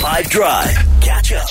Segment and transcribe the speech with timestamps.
[0.00, 0.74] 5 Drive.
[1.02, 1.46] Catch up.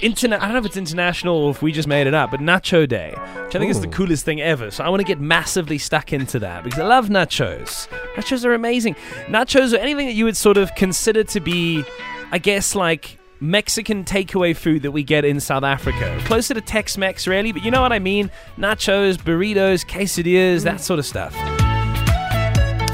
[0.00, 0.40] Internet.
[0.40, 2.88] I don't know if it's international or if we just made it up, but Nacho
[2.88, 4.70] Day, which I think is the coolest thing ever.
[4.70, 7.88] So I want to get massively stuck into that because I love nachos.
[8.14, 8.94] Nachos are amazing.
[9.26, 11.84] Nachos are anything that you would sort of consider to be,
[12.30, 16.18] I guess, like Mexican takeaway food that we get in South Africa.
[16.24, 18.30] Closer to Tex Mex, really, but you know what I mean?
[18.56, 21.36] Nachos, burritos, quesadillas, that sort of stuff.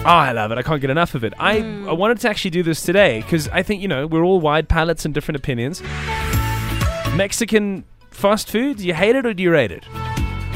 [0.00, 0.58] Oh, I love it.
[0.58, 1.34] I can't get enough of it.
[1.38, 1.96] I, I mm.
[1.96, 5.04] wanted to actually do this today because I think, you know, we're all wide palates
[5.04, 5.82] and different opinions.
[7.14, 9.84] Mexican fast food, do you hate it or do you rate it?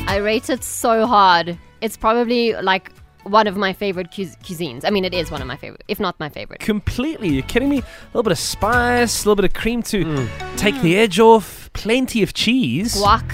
[0.06, 1.58] I rate it so hard.
[1.80, 2.92] It's probably like
[3.24, 4.84] one of my favorite cu- cuisines.
[4.84, 6.60] I mean, it is one of my favorite, if not my favorite.
[6.60, 7.28] Completely.
[7.28, 7.78] You're kidding me?
[7.78, 10.56] A little bit of spice, a little bit of cream to mm.
[10.56, 10.98] take the mm.
[10.98, 12.94] edge off, plenty of cheese.
[12.94, 13.28] Guac.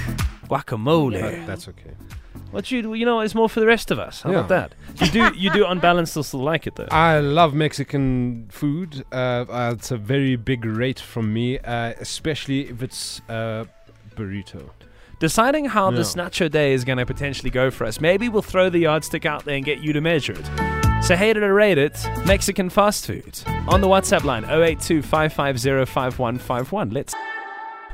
[0.48, 1.46] Guacamole.
[1.46, 1.92] That's okay.
[2.50, 4.22] What you you know, is more for the rest of us.
[4.22, 4.74] How about that?
[5.00, 6.88] You do, you do unbalanced balance still, still like it though.
[6.90, 9.04] I love Mexican food.
[9.12, 13.64] Uh, uh, it's a very big rate from me, uh, especially if it's uh,
[14.16, 14.70] burrito.
[15.20, 18.00] Deciding how this Nacho Day is going to potentially go for us.
[18.00, 20.46] Maybe we'll throw the yardstick out there and get you to measure it.
[21.04, 23.40] So hate it or rate it, Mexican fast food.
[23.66, 26.90] On the WhatsApp line 082 550 5151.
[26.90, 27.14] Let's.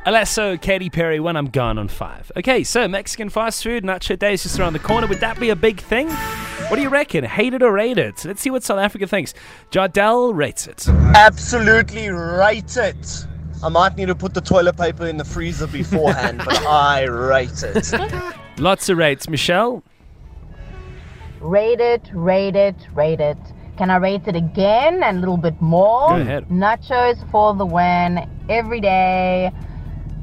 [0.07, 2.31] Alesso, Katy Perry, when I'm gone on five.
[2.37, 5.07] Okay, so Mexican fast food, Nacho Day is just around the corner.
[5.07, 6.11] Would that be a big thing?
[6.69, 7.25] What do you reckon?
[7.25, 8.23] Hate it or rate it?
[8.23, 9.33] Let's see what South Africa thinks.
[9.71, 10.87] Jardel rates it.
[11.15, 13.27] Absolutely rate it.
[13.63, 17.63] I might need to put the toilet paper in the freezer beforehand, but I rate
[17.63, 17.91] it.
[18.59, 19.27] Lots of rates.
[19.27, 19.83] Michelle?
[21.41, 23.39] Rate it, rate it, rate it.
[23.79, 26.09] Can I rate it again and a little bit more?
[26.09, 26.49] Go ahead.
[26.49, 29.51] Nachos for the win every day.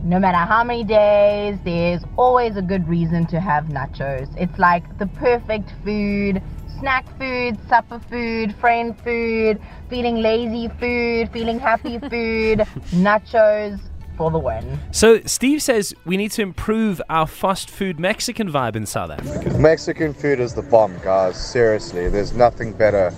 [0.04, 4.28] No matter how many days, there's always a good reason to have nachos.
[4.36, 6.42] It's like the perfect food,
[6.80, 12.66] snack food, supper food, friend food, feeling lazy food, feeling happy food.
[12.96, 13.80] nachos
[14.18, 14.80] for the win.
[14.92, 19.56] So Steve says we need to improve our fast food Mexican vibe in South Africa.
[19.60, 21.38] Mexican food is the bomb, guys.
[21.38, 23.14] Seriously, there's nothing better.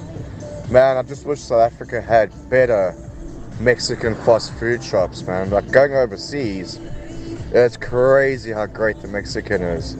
[0.69, 2.93] Man, I just wish South Africa had better
[3.59, 5.49] Mexican fast food shops, man.
[5.49, 6.79] Like going overseas,
[7.51, 9.95] it's crazy how great the Mexican is.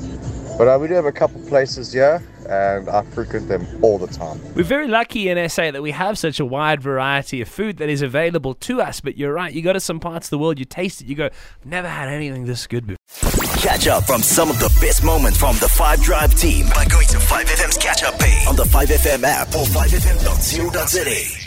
[0.58, 4.08] But uh, we do have a couple places here, and I frequent them all the
[4.08, 4.40] time.
[4.54, 7.90] We're very lucky in SA that we have such a wide variety of food that
[7.90, 9.02] is available to us.
[9.02, 11.16] But you're right, you go to some parts of the world, you taste it, you
[11.16, 11.30] go,
[11.66, 12.98] never had anything this good before.
[13.58, 17.08] Catch up from some of the best moments from the 5 Drive team by going
[17.08, 21.43] to 5FM's catch up page on the 5FM app or 5FM.co.za.